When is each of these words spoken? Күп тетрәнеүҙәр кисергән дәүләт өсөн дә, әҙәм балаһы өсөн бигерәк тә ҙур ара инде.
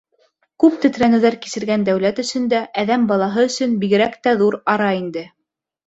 Күп 0.63 0.79
тетрәнеүҙәр 0.85 1.37
кисергән 1.43 1.85
дәүләт 1.91 2.23
өсөн 2.25 2.49
дә, 2.55 2.63
әҙәм 2.85 3.07
балаһы 3.15 3.47
өсөн 3.53 3.79
бигерәк 3.87 4.21
тә 4.27 4.39
ҙур 4.45 4.63
ара 4.79 4.93
инде. 5.05 5.29